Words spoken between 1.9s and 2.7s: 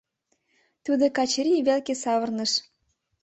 савырныш.